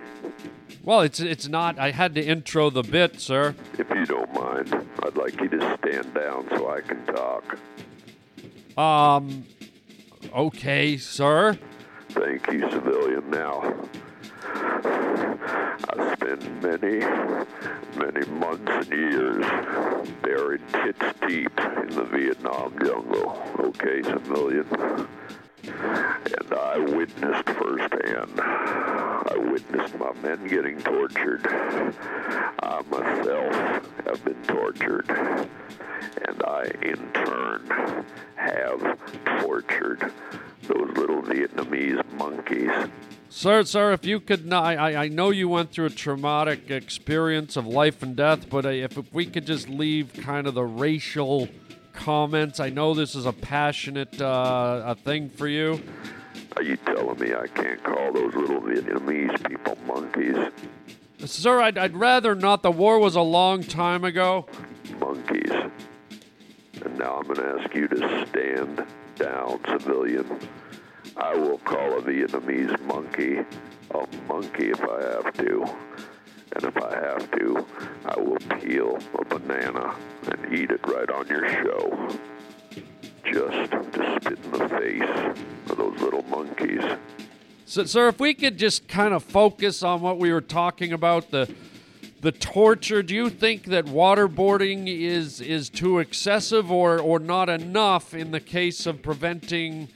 [0.83, 1.77] Well, it's it's not.
[1.77, 3.55] I had to intro the bit, sir.
[3.77, 7.57] If you don't mind, I'd like you to stand down so I can talk.
[8.77, 9.45] Um.
[10.33, 11.57] Okay, sir.
[12.09, 13.29] Thank you, civilian.
[13.29, 13.75] Now,
[14.57, 16.99] I spent many,
[17.97, 19.45] many months and years
[20.21, 23.41] buried tits deep in the Vietnam jungle.
[23.59, 24.65] Okay, civilian?
[25.63, 28.39] And I witnessed firsthand.
[28.39, 31.45] I witnessed my men getting tortured.
[31.47, 33.53] I myself
[34.05, 35.09] have been tortured.
[35.09, 38.99] And I, in turn, have
[39.41, 40.11] tortured
[40.67, 42.69] those little Vietnamese monkeys.
[43.29, 47.57] Sir, sir, if you could, not, I, I- know you went through a traumatic experience
[47.57, 51.49] of life and death, but if, if we could just leave kind of the racial
[51.93, 55.81] comments, I know this is a passionate uh, a thing for you.
[56.55, 60.37] Are you telling me I can't call those little Vietnamese people monkeys?
[61.19, 62.61] Sir, I'd, I'd rather not.
[62.63, 64.45] The war was a long time ago.
[64.99, 65.51] Monkeys.
[66.83, 70.39] And now I'm going to ask you to stand down, civilian.
[71.17, 73.39] I will call a Vietnamese monkey
[73.91, 75.63] a monkey if I have to.
[76.55, 77.65] And if I have to,
[78.05, 79.95] I will peel a banana
[80.31, 82.17] and eat it right on your show.
[83.25, 85.35] Just to spit in the face
[85.69, 86.83] of those little monkeys.
[87.65, 91.31] So, sir, if we could just kind of focus on what we were talking about
[91.31, 91.53] the
[92.25, 93.03] the torture.
[93.03, 98.39] Do you think that waterboarding is is too excessive or or not enough in the
[98.39, 99.89] case of preventing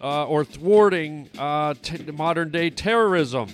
[0.00, 3.48] uh, or thwarting uh, t- modern day terrorism?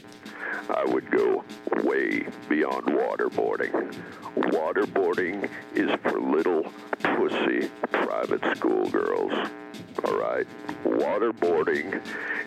[0.71, 1.45] I would go
[1.83, 3.93] way beyond waterboarding.
[4.37, 6.63] Waterboarding is for little
[7.01, 9.33] pussy private school girls.
[10.05, 10.47] All right?
[10.85, 12.01] Waterboarding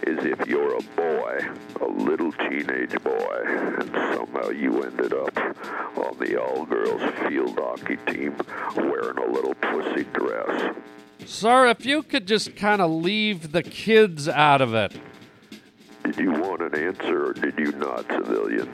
[0.08, 1.40] is if you're a boy,
[1.82, 3.97] a little teenage boy, and
[4.48, 5.38] somehow you ended up
[5.98, 8.36] on the all girls field hockey team
[8.76, 10.76] wearing a little pussy dress.
[11.26, 14.94] Sir, if you could just kind of leave the kids out of it.
[16.04, 18.72] Did you want an answer or did you not, civilian?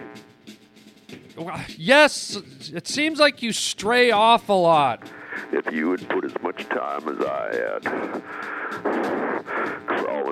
[1.77, 2.37] Yes,
[2.71, 5.09] it seems like you stray off a lot.
[5.51, 7.83] If you had put as much time as I had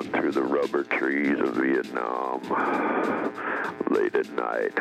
[0.02, 2.40] crawling through the rubber trees of Vietnam
[3.90, 4.76] late at night,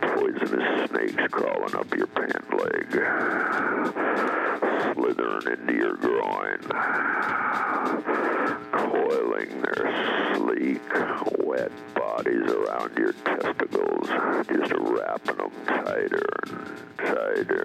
[0.00, 4.49] poisonous snakes crawling up your pant leg,
[4.94, 6.58] slithering into your groin,
[8.72, 10.82] coiling their sleek,
[11.38, 14.08] wet bodies around your testicles,
[14.48, 17.64] just wrapping them tighter and tighter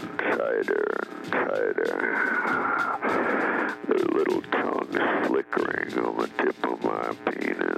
[0.00, 0.86] and tighter
[1.22, 1.96] and tighter.
[3.88, 7.76] Their little tongues flickering on the tip of my penis.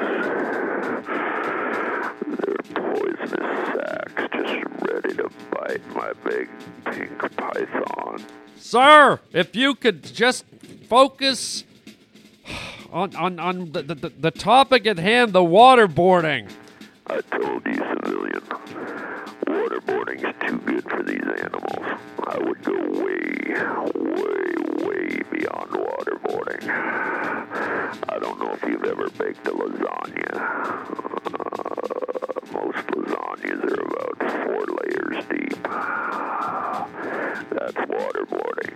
[2.26, 6.48] Their poisonous sacks just ready to bite my big
[6.84, 8.24] pink python.
[8.56, 10.44] Sir, if you could just
[10.88, 11.64] focus
[12.92, 16.50] on on, on the, the, the topic at hand, the waterboarding.
[17.06, 18.40] I told you, civilian,
[19.46, 21.98] waterboarding is too good for these animals.
[22.24, 23.42] I would go way,
[23.96, 26.68] way, way beyond waterboarding.
[28.08, 31.11] I don't know if you've ever baked a lasagna.
[32.64, 35.62] Most lasagnas are about four layers deep.
[37.50, 38.74] That's waterboarding.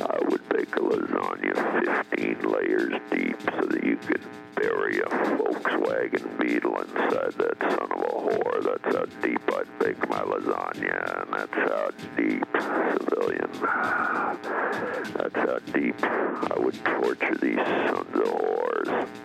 [0.00, 1.54] I would bake a lasagna
[2.10, 4.20] 15 layers deep so that you could
[4.54, 8.60] bury a Volkswagen Beetle inside that son of a whore.
[8.62, 12.46] That's how deep I'd bake my lasagna, and that's how deep,
[13.00, 13.50] civilian.
[15.16, 19.23] That's how deep I would torture these sons of whores.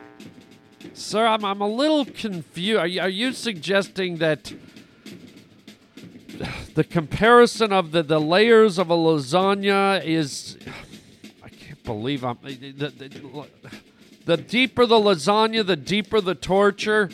[1.00, 2.78] Sir, I'm, I'm a little confused.
[2.78, 4.52] Are you, are you suggesting that
[6.76, 10.58] the comparison of the, the layers of a lasagna is.
[11.42, 12.38] I can't believe I'm.
[12.44, 13.48] The, the,
[14.26, 17.10] the deeper the lasagna, the deeper the torture?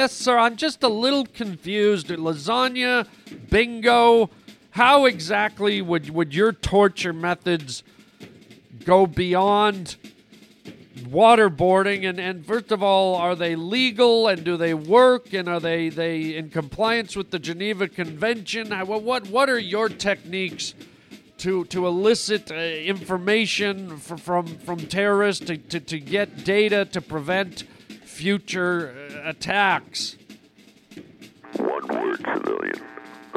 [0.00, 0.38] Yes, sir.
[0.38, 2.06] I'm just a little confused.
[2.06, 3.06] Lasagna,
[3.50, 4.30] bingo.
[4.70, 7.82] How exactly would, would your torture methods
[8.86, 9.96] go beyond
[11.00, 12.08] waterboarding?
[12.08, 15.34] And, and first of all, are they legal and do they work?
[15.34, 18.70] And are they, they in compliance with the Geneva Convention?
[18.70, 20.72] How- What, what are your techniques
[21.36, 27.02] to, to elicit uh, information fr- from, from terrorists, to, to, to get data to
[27.02, 27.64] prevent
[28.24, 30.16] future uh, attacks?
[31.56, 32.80] One word, civilian.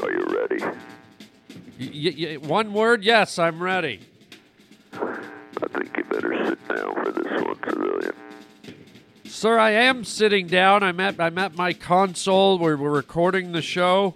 [0.02, 0.78] Are you ready?
[1.80, 3.02] Y- y- one word?
[3.02, 4.02] Yes, I'm ready.
[4.92, 8.12] I think you better sit down for this one, civilian.
[9.24, 10.84] Sir, I am sitting down.
[10.84, 14.14] I'm at I'm at my console where we're recording the show.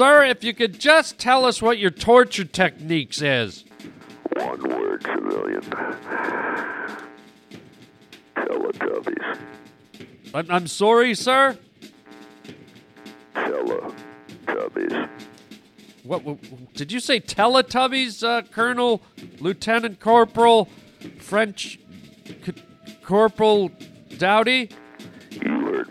[0.00, 3.66] Sir, if you could just tell us what your torture techniques is.
[4.34, 5.60] One word, civilian.
[8.34, 9.38] Teletubbies.
[10.32, 11.58] I'm, I'm sorry, sir.
[13.34, 15.10] Teletubbies.
[16.04, 17.20] What, what did you say?
[17.20, 19.02] Teletubbies, uh, Colonel,
[19.38, 20.70] Lieutenant Corporal,
[21.18, 21.78] French
[22.46, 22.54] C-
[23.04, 23.70] Corporal
[24.16, 24.70] Dowdy?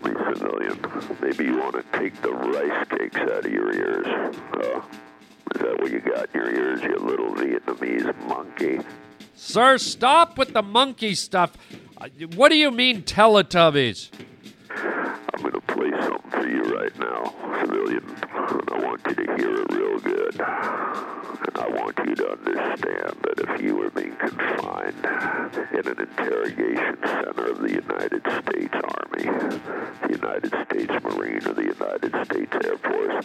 [0.02, 0.78] Me, civilian.
[1.20, 4.06] Maybe you want to take the rice cakes out of your ears.
[4.06, 4.80] Uh,
[5.54, 8.80] is that what you got in your ears, you little Vietnamese monkey?
[9.34, 11.52] Sir, stop with the monkey stuff.
[11.98, 14.10] Uh, What do you mean, Teletubbies?
[15.40, 18.04] I'm going to play something for you right now, civilian.
[18.30, 20.34] And I want you to hear it real good.
[20.38, 25.02] And I want you to understand that if you were being confined
[25.72, 29.24] in an interrogation center of the United States Army,
[30.02, 33.24] the United States Marine, or the United States Air Force,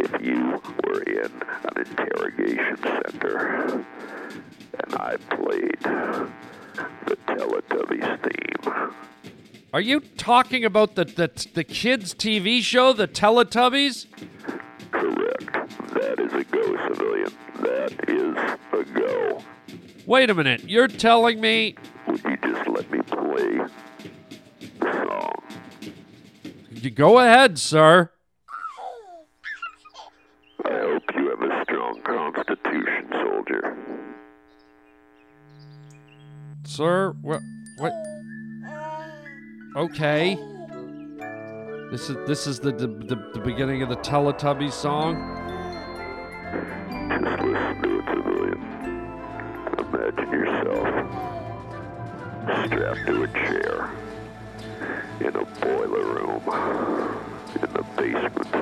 [0.00, 3.84] if you were in an interrogation center
[4.82, 5.78] and I played
[7.06, 9.31] the Teletubbies theme,
[9.72, 14.04] Are you talking about the, the, the kids' TV show, the Teletubbies?
[14.90, 15.50] Correct.
[15.94, 17.32] That is a go, civilian.
[17.60, 18.36] That is
[18.78, 19.42] a go.
[20.04, 20.64] Wait a minute.
[20.68, 23.60] You're telling me Would you just let me play
[24.78, 25.42] the song?
[26.70, 28.10] you go ahead, sir.
[30.66, 33.76] I hope you have a strong constitution, soldier.
[36.64, 37.42] Sir, what what
[39.74, 40.36] Okay.
[41.90, 45.16] This is this is the the, the, the beginning of the Teletubby song.
[47.08, 48.60] Just listen to it, civilian.
[49.78, 50.88] Imagine yourself
[52.66, 53.90] strapped to a chair
[55.20, 56.42] in a boiler room
[57.54, 58.54] in the basement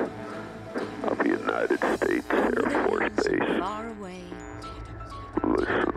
[1.03, 3.59] of the United States Air Force Base.
[3.59, 4.23] Far away,
[5.43, 5.91] Listen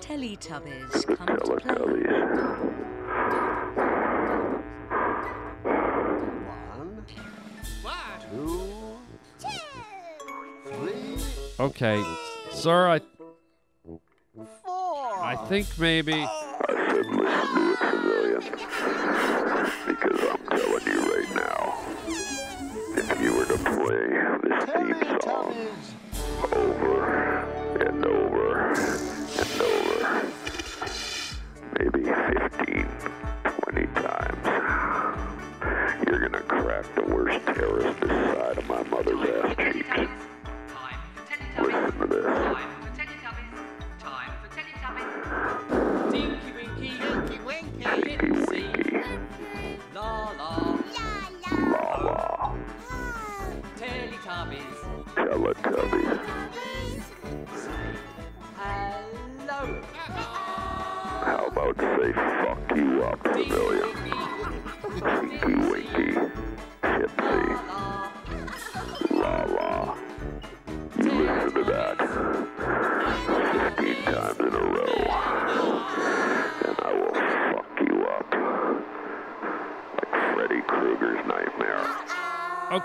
[0.00, 1.56] Teletubbies to the come to play.
[1.56, 2.93] Teletubbies.
[11.60, 12.02] Okay.
[12.50, 13.00] Sir, I
[14.64, 15.22] Four.
[15.22, 16.26] I think maybe I
[16.68, 18.42] said listen to it, civilian.
[19.86, 21.62] Because I'm telling you right now,
[22.96, 24.06] if you were to play
[24.42, 25.54] this theme song
[26.52, 26.94] over
[27.86, 28.72] and over
[29.38, 30.00] and over,
[31.78, 32.02] maybe
[32.58, 32.88] 15,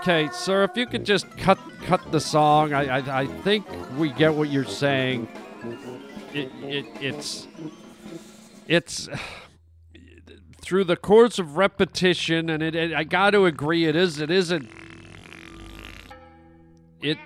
[0.00, 3.66] Okay, sir, if you could just cut cut the song, I I, I think
[3.98, 5.28] we get what you're saying.
[6.32, 7.46] It, it it's
[8.66, 9.10] it's
[10.62, 14.30] through the course of repetition, and it, it I got to agree, it is it
[14.30, 14.70] isn't
[17.02, 17.18] it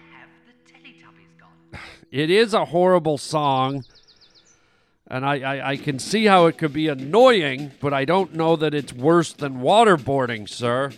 [2.10, 3.84] it is a horrible song.
[5.06, 8.56] And I, I, I can see how it could be annoying, but I don't know
[8.56, 10.90] that it's worse than waterboarding, sir.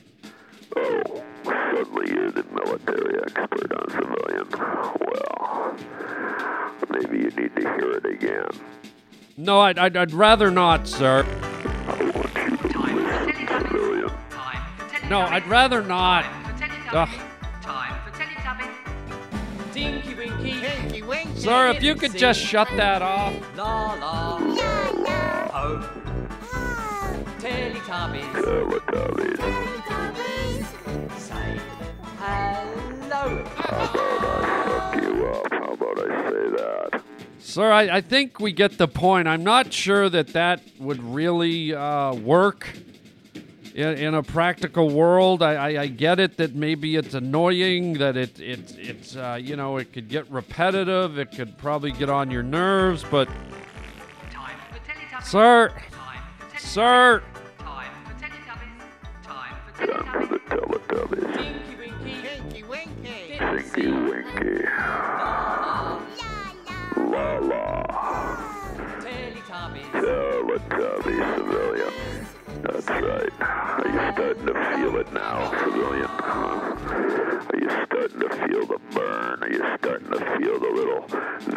[2.07, 4.49] Suddenly you're the military expert on civilian.
[5.01, 5.77] Well,
[6.91, 8.49] maybe you need to hear it again.
[9.37, 11.25] No, I'd, I'd, I'd rather not, sir.
[11.25, 14.11] I want you to listen, civilian.
[15.09, 16.25] No, I'd rather not.
[16.93, 17.09] Ugh.
[19.73, 23.35] Tinky Winky, Tinky Winky, Sir, if you could just shut that off.
[23.57, 24.39] La La,
[25.59, 25.91] Oh,
[26.53, 27.13] ah.
[27.39, 29.86] Teletubbies, Teletubbies.
[32.27, 32.67] Say
[33.03, 33.45] hello.
[33.57, 35.53] How about I fuck you up?
[35.53, 37.03] How about I say that?
[37.39, 39.29] Sir, I, I think we get the point.
[39.29, 42.67] I'm not sure that that would really uh, work.
[43.75, 45.43] in, in a practical world.
[45.43, 49.55] I, I, I get it that maybe it's annoying, that it, it it's uh, you
[49.55, 53.29] know it could get repetitive, it could probably get on your nerves, but
[55.23, 55.73] sir,
[56.59, 57.23] sir,
[59.77, 61.66] Time for the Teletubbies.
[63.39, 64.65] Tinky Winky.
[66.97, 67.83] La la.
[69.93, 71.95] Teletubby civilian.
[72.63, 74.06] That's right.
[74.17, 76.09] Starting to feel it now, civilian?
[76.09, 76.75] Huh?
[77.53, 79.43] Are you starting to feel the burn?
[79.43, 81.05] Are you starting to feel the little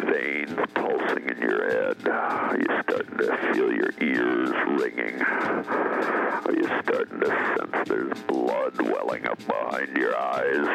[0.04, 2.06] veins pulsing in your head?
[2.06, 5.22] Are you starting to feel your ears ringing?
[5.22, 10.68] Are you starting to sense there's blood welling up behind your eyes?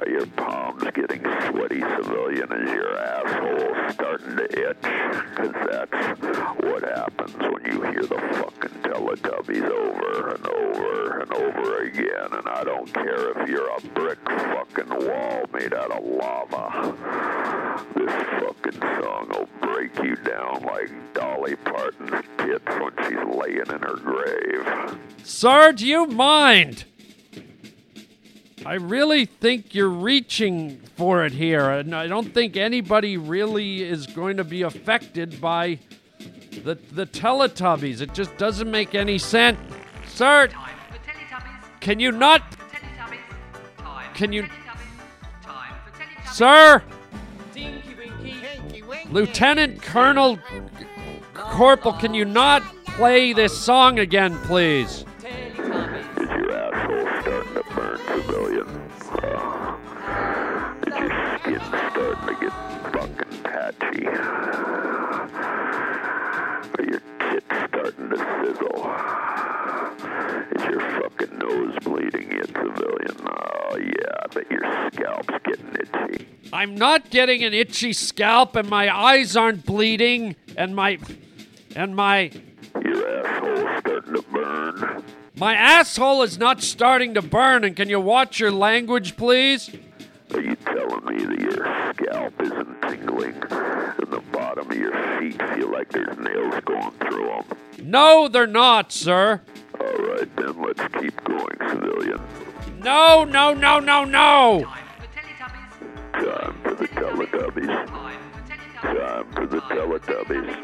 [0.00, 2.50] Are your palms getting sweaty, civilian?
[2.50, 4.82] Is your asshole starting to itch?
[4.82, 6.20] Because that's
[6.60, 12.28] what happens when you hear the fucking Teletubbies over and over and over again.
[12.32, 17.84] And I don't care if you're a brick fucking wall made out of lava.
[17.94, 23.80] This fucking song will break you down like Dolly Parton's tits when she's laying in
[23.82, 24.98] her grave.
[25.22, 26.84] sir, do you mind?
[28.64, 34.08] I really think you're reaching for it here, and I don't think anybody really is
[34.08, 35.78] going to be affected by
[36.64, 38.00] the the Teletubbies.
[38.00, 39.58] It just doesn't make any sense,
[40.16, 40.48] sir.
[41.80, 42.42] Can you not?
[44.14, 44.46] Can you,
[46.32, 46.82] sir?
[49.10, 50.38] Lieutenant Colonel
[51.34, 55.04] Corporal, can you not play this song again, please?
[66.78, 69.35] Your tits starting to sizzle?
[70.56, 73.16] Is your fucking nose bleeding yet, civilian?
[73.26, 76.26] Oh, yeah, I bet your scalp's getting itchy.
[76.52, 80.98] I'm not getting an itchy scalp, and my eyes aren't bleeding, and my.
[81.74, 82.30] and my.
[82.84, 85.04] Your asshole's starting to burn.
[85.38, 89.70] My asshole is not starting to burn, and can you watch your language, please?
[90.32, 95.40] Are you telling me that your scalp isn't tingling and the bottom of your feet
[95.54, 97.44] feel like there's nails going through them?
[97.82, 99.42] No, they're not, sir.
[100.16, 102.20] All right, then let's keep going, civilian.
[102.78, 104.64] No, no, no, no, no!
[106.14, 107.86] Time for the Teletubbies.
[108.80, 110.56] Time for the Teletubbies.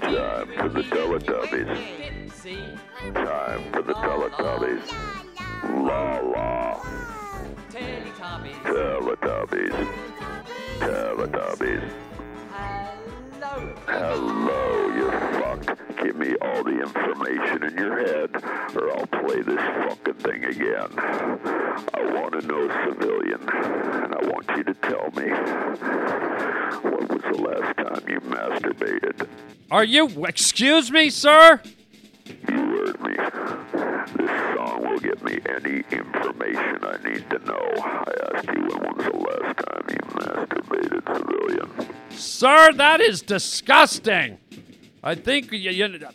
[0.00, 1.70] Time for the Teletubbies.
[3.14, 4.82] Time for the Teletubbies.
[5.86, 6.82] La la.
[8.64, 9.76] Teletubbies.
[10.80, 11.84] Teletubbies.
[13.86, 15.07] Hello, you fuck.
[16.02, 18.30] Give me all the information in your head,
[18.74, 20.88] or I'll play this fucking thing again.
[20.96, 25.28] I want to know civilian, and I want you to tell me
[26.82, 29.28] what was the last time you masturbated?
[29.70, 30.24] Are you.
[30.24, 31.60] Excuse me, sir?
[32.26, 33.14] You heard me.
[34.16, 37.72] This song will give me any information I need to know.
[37.78, 41.88] I asked you when was the last time you masturbated, civilian.
[42.10, 44.38] Sir, that is disgusting.
[45.02, 46.08] I think you, you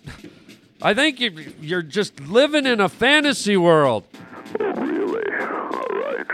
[0.81, 4.03] I think you, you're just living in a fantasy world.
[4.59, 5.23] Oh, really?
[5.41, 6.27] All right.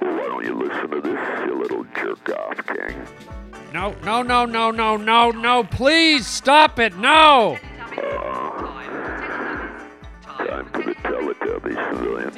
[0.00, 3.06] Well, why don't you listen to this, you little jerk off, King?
[3.72, 5.62] No, no, no, no, no, no, no.
[5.64, 6.96] Please stop it.
[6.96, 7.56] No.
[10.22, 12.30] Time for the Teletubbies, civilian.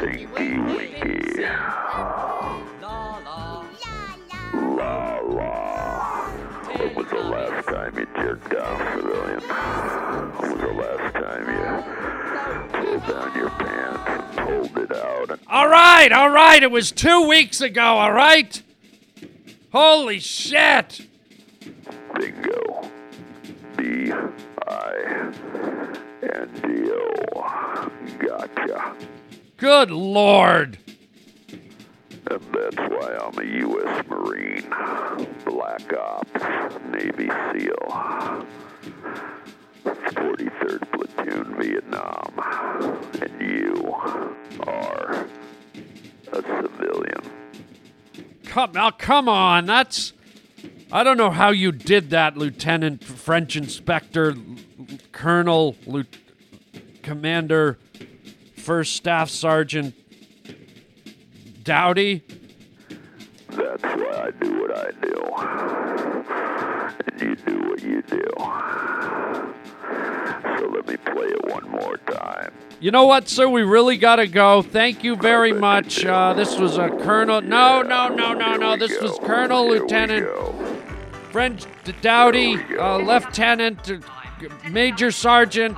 [0.00, 1.44] Tinky Winky.
[2.80, 3.18] La
[5.20, 5.44] la.
[6.76, 7.53] When was the last
[7.94, 9.40] time you jerked off, civilian?
[9.40, 15.40] When was the last time you pulled down your pants and pulled it out and
[15.48, 16.62] All right, all right.
[16.62, 18.62] It was two weeks ago, all right?
[19.72, 21.00] Holy shit.
[22.14, 22.90] bingo?
[23.76, 24.12] B
[24.66, 25.32] I
[26.22, 27.90] N D O.
[28.18, 28.96] Gotcha.
[29.56, 30.78] Good lord.
[32.30, 34.06] And that's why I'm a U.S.
[34.08, 34.68] Marine,
[35.44, 36.32] Black Ops,
[36.90, 38.46] Navy SEAL,
[39.84, 42.32] 43rd Platoon, Vietnam,
[43.20, 43.94] and you
[44.66, 45.26] are
[46.32, 47.20] a civilian.
[48.44, 49.66] Come now, come on.
[49.66, 50.12] That's
[50.90, 54.36] I don't know how you did that, Lieutenant French Inspector
[55.12, 56.04] Colonel Lieu-
[57.02, 57.78] Commander
[58.56, 59.94] First Staff Sergeant
[61.64, 62.22] Dowdy.
[63.48, 65.14] That's why I do what I do.
[67.06, 68.22] And you do what you do.
[70.58, 72.52] So let me play it one more time.
[72.80, 73.48] You know what, sir?
[73.48, 74.60] We really got to go.
[74.62, 76.04] Thank you very much.
[76.04, 77.40] Uh, this was a Colonel.
[77.40, 78.76] No, no, no, no, no.
[78.76, 80.28] This was Colonel Lieutenant
[81.34, 81.64] French
[82.00, 83.98] Dowdy, uh, Lieutenant, uh,
[84.70, 85.76] Major Sergeant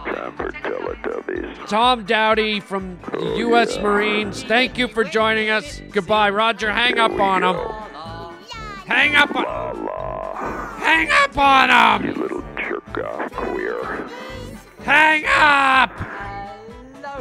[1.67, 3.77] Tom Dowdy from the U.S.
[3.79, 4.43] Marines.
[4.45, 5.81] Thank you for joining us.
[5.91, 6.73] Goodbye, Roger.
[6.73, 7.57] Hang up on him.
[8.87, 10.77] Hang up on.
[10.79, 12.09] Hang up on him.
[12.09, 14.09] You little jerk off queer.
[14.85, 15.91] Hang up.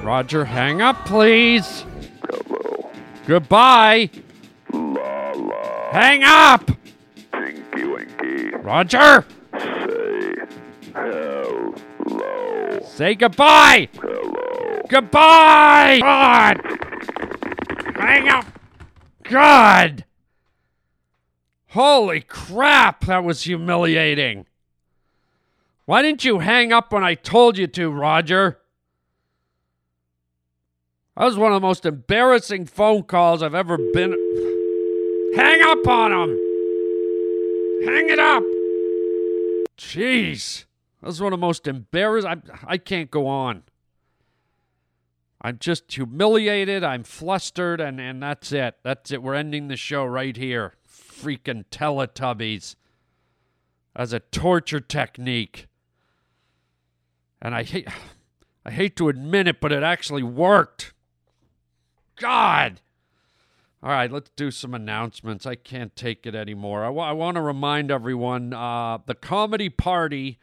[0.03, 1.83] Roger, hang up, please.
[2.29, 2.91] Hello.
[3.25, 4.11] Goodbye.
[4.71, 5.91] La la.
[5.91, 6.69] Hang up.
[7.31, 8.49] Tinky winky.
[8.57, 9.25] Roger.
[9.59, 10.35] Say
[10.93, 11.73] hello.
[12.83, 13.89] Say goodbye.
[14.87, 15.99] Goodbye.
[16.01, 16.61] God.
[17.95, 18.45] Hang up.
[19.23, 20.05] God.
[21.69, 24.45] Holy crap, that was humiliating.
[25.85, 28.59] Why didn't you hang up when I told you to, Roger?
[31.17, 34.11] That was one of the most embarrassing phone calls I've ever been.
[35.35, 36.29] Hang up on him!
[37.85, 38.43] Hang it up!
[39.77, 40.65] Jeez.
[41.01, 42.29] That was one of the most embarrassing.
[42.29, 43.63] I, I can't go on.
[45.45, 46.83] I'm just humiliated.
[46.83, 48.77] I'm flustered, and, and that's it.
[48.81, 49.21] That's it.
[49.21, 50.73] We're ending the show right here.
[50.89, 52.75] Freaking Teletubbies.
[53.95, 55.67] As a torture technique.
[57.39, 57.87] And I hate
[58.65, 60.93] I hate to admit it, but it actually worked.
[62.15, 62.81] God.
[63.83, 65.45] All right, let's do some announcements.
[65.45, 66.83] I can't take it anymore.
[66.83, 70.39] I, wa- I want to remind everyone uh, the comedy party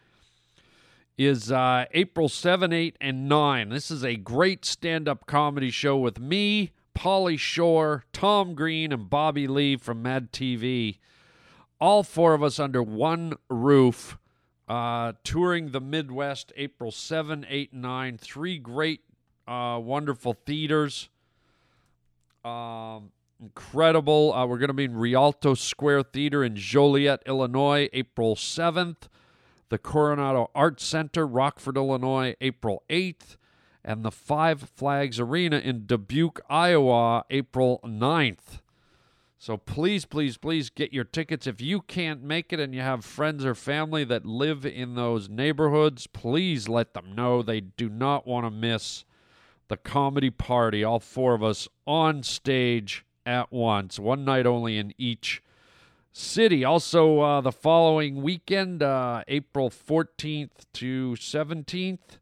[1.26, 3.68] is uh, April 7, 8, and 9.
[3.68, 9.10] This is a great stand up comedy show with me, Pauly Shore, Tom Green, and
[9.10, 10.98] Bobby Lee from Mad TV.
[11.80, 14.16] All four of us under one roof,
[14.68, 18.18] uh, touring the Midwest April 7, 8, and 9.
[18.18, 19.00] Three great,
[19.46, 21.08] uh, wonderful theaters.
[22.44, 23.10] Um,
[23.40, 24.32] incredible.
[24.32, 29.08] Uh, we're going to be in Rialto Square Theater in Joliet, Illinois, April 7th.
[29.72, 33.38] The Coronado Arts Center, Rockford, Illinois, April 8th.
[33.82, 38.60] And the Five Flags Arena in Dubuque, Iowa, April 9th.
[39.38, 41.46] So please, please, please get your tickets.
[41.46, 45.30] If you can't make it and you have friends or family that live in those
[45.30, 47.40] neighborhoods, please let them know.
[47.40, 49.06] They do not want to miss
[49.68, 54.92] the comedy party, all four of us on stage at once, one night only in
[54.98, 55.42] each
[56.12, 56.64] city.
[56.64, 62.18] Also, uh, the following weekend, uh, April 14th to 17th,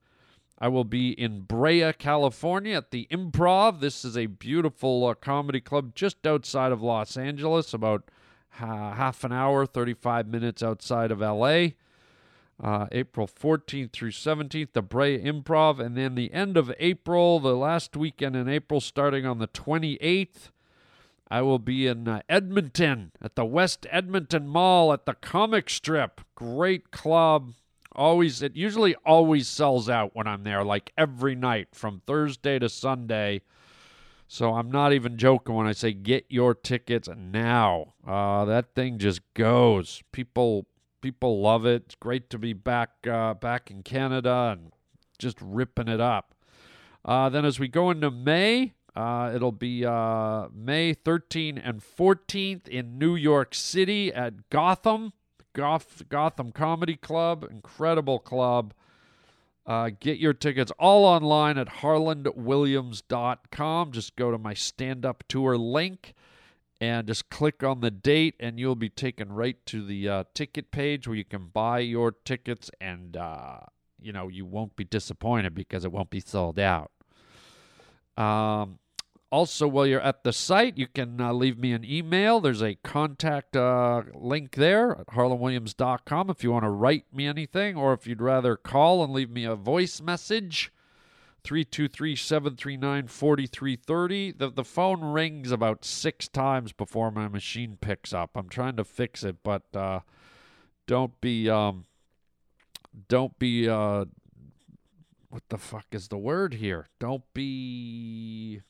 [0.59, 3.81] I will be in Brea, California at the Improv.
[3.81, 8.11] This is a beautiful uh, comedy club just outside of Los Angeles, about
[8.51, 11.69] ha- half an hour, 35 minutes outside of LA
[12.63, 17.57] uh, April 14th through 17th, the Brea Improv, and then the end of April, the
[17.57, 20.51] last weekend in April, starting on the 28th,
[21.31, 26.21] I will be in uh, Edmonton at the West Edmonton Mall at the Comic Strip.
[26.35, 27.53] Great club.
[27.93, 32.69] Always, it usually always sells out when I'm there, like every night from Thursday to
[32.69, 33.43] Sunday.
[34.27, 37.95] So I'm not even joking when I say get your tickets now.
[38.07, 40.03] Uh, that thing just goes.
[40.13, 40.67] People
[41.01, 41.83] people love it.
[41.87, 44.73] It's great to be back uh, back in Canada and
[45.19, 46.35] just ripping it up.
[47.05, 52.67] Uh, then as we go into May, uh, it'll be uh, May 13 and 14th
[52.69, 55.13] in New York City at Gotham,
[55.53, 58.75] Goth- Gotham Comedy Club, incredible club.
[59.67, 63.93] Uh, get your tickets all online at harlandwilliams.com.
[63.93, 66.15] Just go to my stand up tour link
[66.81, 70.71] and just click on the date, and you'll be taken right to the uh, ticket
[70.71, 73.59] page where you can buy your tickets, and uh,
[74.01, 76.91] you know you won't be disappointed because it won't be sold out.
[78.21, 78.79] Um,
[79.33, 82.41] also, while you're at the site, you can uh, leave me an email.
[82.41, 87.77] There's a contact uh, link there at harlandwilliams.com if you want to write me anything,
[87.77, 90.73] or if you'd rather call and leave me a voice message.
[91.45, 94.37] 323-739-4330.
[94.37, 98.33] The the phone rings about 6 times before my machine picks up.
[98.35, 100.01] I'm trying to fix it, but uh,
[100.87, 101.87] don't be um
[103.09, 104.05] don't be uh
[105.31, 106.89] what the fuck is the word here?
[106.99, 108.61] Don't be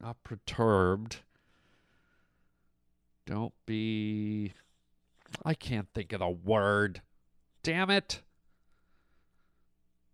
[0.00, 1.18] not perturbed.
[3.26, 4.54] Don't be
[5.44, 7.02] I can't think of the word.
[7.62, 8.22] Damn it.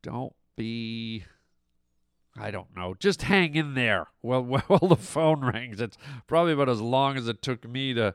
[0.02, 1.24] Don't be
[2.38, 2.94] I don't know.
[2.98, 4.06] Just hang in there.
[4.22, 8.14] Well, while the phone rings, it's probably about as long as it took me to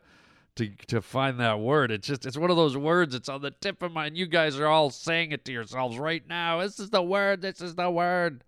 [0.56, 1.92] to to find that word.
[1.92, 3.16] It's just it's one of those words.
[3.16, 3.96] It's on the tip of.
[3.96, 6.62] And you guys are all saying it to yourselves right now.
[6.62, 7.42] This is the word.
[7.42, 8.44] This is the word.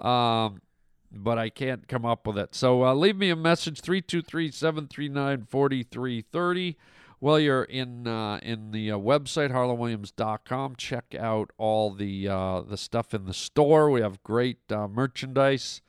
[0.00, 0.62] Um,
[1.10, 2.54] but I can't come up with it.
[2.54, 6.76] So uh, leave me a message 323-739-4330
[7.18, 10.76] while you're in uh, in the uh, website harlandwilliams.com.
[10.76, 13.90] Check out all the uh, the stuff in the store.
[13.90, 15.80] We have great uh, merchandise.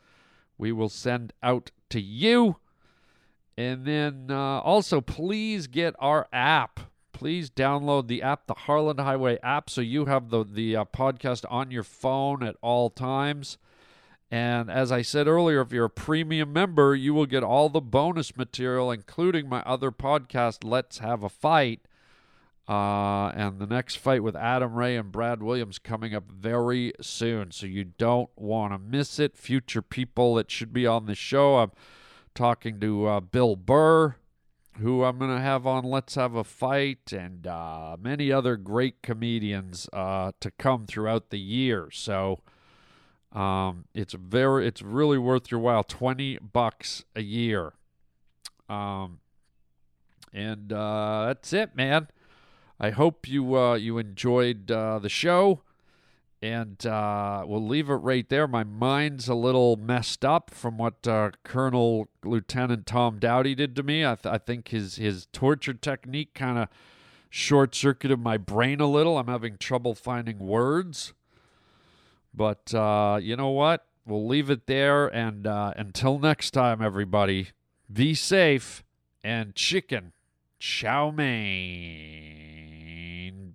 [0.57, 2.55] We will send out to you.
[3.58, 6.80] And then uh, also, please get our app.
[7.12, 11.45] Please download the app, the Harland Highway app, so you have the the uh, podcast
[11.49, 13.58] on your phone at all times.
[14.30, 17.82] And as I said earlier, if you're a premium member, you will get all the
[17.82, 21.82] bonus material, including my other podcast, Let's Have a Fight.
[22.68, 27.51] Uh, and the next fight with Adam Ray and Brad Williams coming up very soon.
[27.51, 29.38] So you don't want to miss it.
[29.38, 31.60] Future people that should be on the show.
[31.60, 31.72] I'm
[32.38, 34.15] talking to uh, Bill Burr,
[34.79, 39.01] who I'm going to have on Let's Have a Fight, and uh, many other great
[39.01, 41.89] comedians uh, to come throughout the year.
[41.91, 42.41] So
[43.33, 45.83] um, it's very, it's really worth your while.
[45.83, 47.73] Twenty bucks a year.
[48.69, 49.19] Um,
[50.31, 52.09] and uh, that's it, man.
[52.79, 55.63] I hope you uh, you enjoyed uh, the show,
[56.41, 58.47] and uh, we'll leave it right there.
[58.47, 63.83] My mind's a little messed up from what uh, Colonel Lieutenant Tom Dowdy did to
[63.83, 64.05] me.
[64.05, 66.69] I, th- I think his his torture technique kind of
[67.29, 69.17] short circuited my brain a little.
[69.17, 71.13] I'm having trouble finding words,
[72.33, 73.85] but uh, you know what?
[74.05, 75.07] We'll leave it there.
[75.07, 77.49] And uh, until next time, everybody,
[77.91, 78.83] be safe
[79.23, 80.13] and chicken
[80.59, 81.25] chow mein,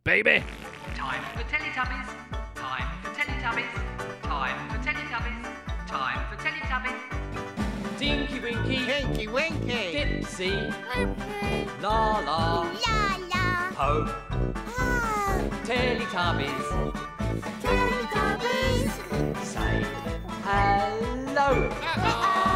[0.04, 0.42] baby.
[0.94, 2.51] Time for Teletubbies.
[2.62, 3.74] Time for Teletubbies.
[4.22, 5.42] Time for Teletubbies.
[5.88, 7.00] Time for Teletubbies.
[7.98, 8.86] Tinky Winky.
[8.86, 9.82] Tinky Winky.
[9.92, 10.72] Dipsy.
[11.82, 12.62] La la.
[12.86, 13.00] La
[13.32, 13.44] la.
[13.74, 13.82] Po.
[13.82, 14.06] Oh.
[14.78, 15.40] Ah.
[15.64, 16.66] Teletubbies.
[17.62, 18.92] Teletubbies.
[19.44, 19.84] Say
[20.44, 21.68] hello.
[21.68, 22.51] Uh-oh.